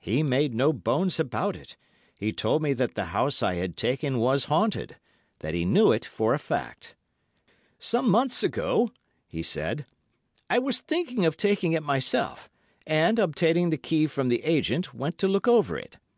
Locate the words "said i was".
9.42-10.80